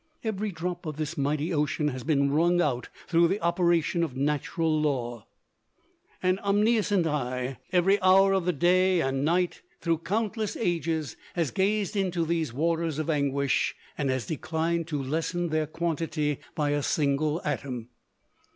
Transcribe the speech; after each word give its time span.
Every 0.23 0.51
drop 0.51 0.87
of 0.87 0.97
this 0.97 1.15
mighty 1.15 1.53
ocean 1.53 1.89
has 1.89 2.03
been 2.03 2.31
wrung 2.31 2.59
out 2.59 2.89
through 3.07 3.27
the 3.27 3.39
operation 3.39 4.01
of 4.03 4.17
natural 4.17 4.81
law. 4.81 5.27
An 6.23 6.39
omniscient 6.39 7.05
eye, 7.05 7.59
every 7.71 8.01
hour 8.01 8.33
of 8.33 8.45
the 8.45 8.51
day 8.51 8.99
and 9.01 9.23
night, 9.23 9.61
through 9.79 9.99
countless 9.99 10.57
ages, 10.57 11.17
has 11.35 11.51
gazed 11.51 11.95
into 11.95 12.25
these 12.25 12.51
waters 12.51 12.97
of 12.97 13.11
anguish, 13.11 13.75
and 13.95 14.09
has 14.09 14.25
declined 14.25 14.87
to 14.87 14.99
lessen 14.99 15.49
their 15.49 15.67
quantity 15.67 16.39
by 16.55 16.71
a 16.71 16.81
single 16.81 17.39
atom. 17.45 17.89